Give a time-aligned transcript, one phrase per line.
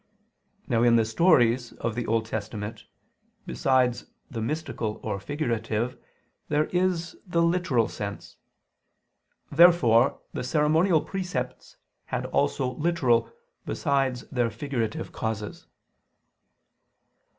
[0.67, 2.85] Now in the stories of the Old Testament,
[3.45, 5.95] besides the mystical or figurative,
[6.49, 8.37] there is the literal sense.
[9.51, 13.31] Therefore the ceremonial precepts had also literal,
[13.67, 15.67] besides their figurative causes.